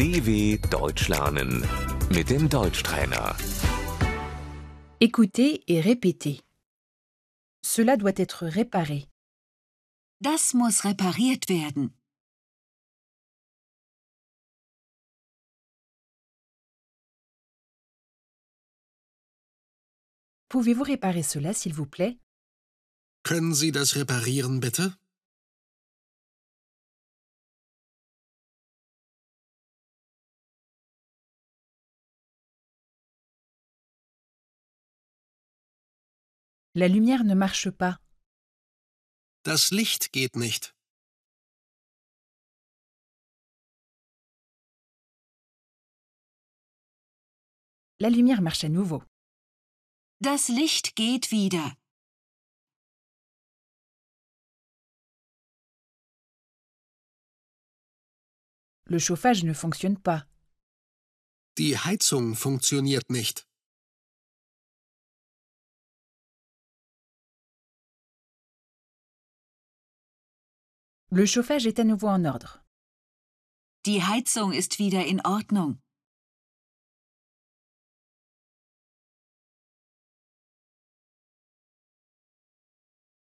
DW 0.00 0.56
Deutsch 0.70 1.08
lernen 1.08 1.62
mit 2.08 2.30
dem 2.30 2.48
Deutschtrainer. 2.48 3.36
Écoutez 4.98 5.62
et 5.68 5.82
répétez. 5.82 6.40
Cela 7.60 7.98
doit 7.98 8.16
être 8.16 8.46
réparé. 8.46 9.10
Das 10.22 10.54
muss 10.54 10.80
repariert 10.80 11.50
werden. 11.50 11.90
Pouvez-vous 20.48 20.82
réparer 20.82 21.22
cela, 21.22 21.52
s'il 21.52 21.74
vous 21.74 21.84
plaît 21.84 22.16
Können 23.22 23.52
Sie 23.52 23.70
das 23.70 23.94
reparieren, 23.94 24.60
bitte? 24.60 24.99
La 36.74 36.86
lumière 36.86 37.24
ne 37.24 37.34
marche 37.34 37.70
pas. 37.70 37.98
Das 39.42 39.72
Licht 39.72 40.12
geht 40.12 40.36
nicht. 40.36 40.72
La 47.98 48.08
lumière 48.08 48.40
marche 48.40 48.64
à 48.64 48.68
nouveau. 48.68 49.02
Das 50.20 50.48
Licht 50.48 50.94
geht 50.94 51.32
wieder. 51.32 51.76
Le 58.84 58.98
chauffage 59.00 59.42
ne 59.44 59.54
fonctionne 59.54 59.98
pas. 59.98 60.24
Die 61.58 61.76
Heizung 61.76 62.36
funktioniert 62.36 63.10
nicht. 63.10 63.49
Le 71.12 71.26
chauffage 71.26 71.66
est 71.66 71.80
à 71.80 71.84
nouveau 71.84 72.06
en 72.06 72.24
ordre. 72.24 72.64
Die 73.84 74.00
Heizung 74.00 74.52
ist 74.52 74.78
wieder 74.78 75.04
in 75.06 75.20
Ordnung. 75.24 75.80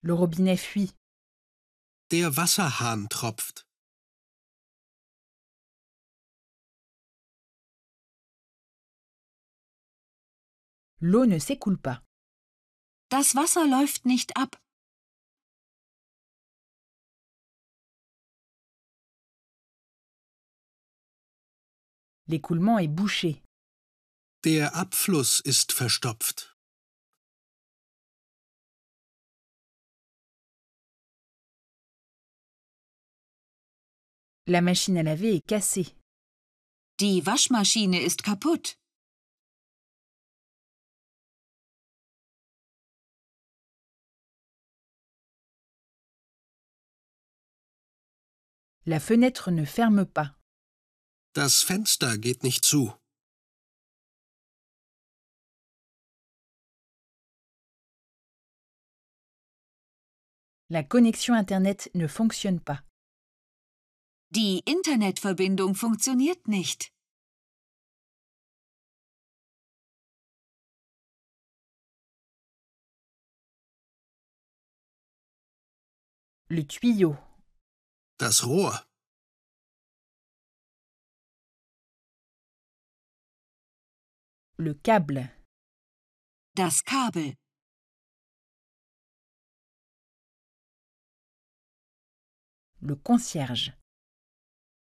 Le 0.00 0.14
robinet 0.14 0.56
fuit. 0.56 0.94
Der 2.12 2.34
Wasserhahn 2.34 3.10
tropft. 3.10 3.66
L'eau 11.00 11.26
ne 11.26 11.38
s'écoule 11.38 11.76
pas. 11.76 12.02
Das 13.10 13.34
Wasser 13.34 13.66
läuft 13.66 14.06
nicht 14.06 14.34
ab. 14.38 14.56
L'écoulement 22.28 22.78
est 22.78 22.88
bouché. 22.88 23.40
Der 24.42 24.74
Abfluss 24.76 25.40
ist 25.44 25.72
verstopft. 25.72 26.56
La 34.48 34.60
machine 34.60 34.98
à 34.98 35.02
laver 35.02 35.36
est 35.36 35.46
cassée. 35.46 35.94
Die 36.98 37.24
Waschmaschine 37.26 38.00
ist 38.00 38.22
kaputt. 38.22 38.76
La 48.84 49.00
fenêtre 49.00 49.50
ne 49.50 49.64
ferme 49.64 50.06
pas. 50.06 50.35
Das 51.36 51.62
Fenster 51.62 52.16
geht 52.16 52.42
nicht 52.42 52.64
zu. 52.64 52.94
La 60.70 60.82
connexion 60.82 61.36
Internet 61.36 61.90
ne 61.94 62.08
fonctionne 62.08 62.60
pas. 62.60 62.82
Die 64.30 64.62
Internetverbindung 64.64 65.74
funktioniert 65.74 66.48
nicht. 66.48 66.90
Le 76.48 76.66
tuyau. 76.66 77.18
Das 78.16 78.46
Rohr. 78.46 78.86
Le 84.58 84.72
câble. 84.72 85.30
Das 86.54 86.82
Kabel. 86.82 87.34
Le 92.80 92.96
concierge. 92.96 93.74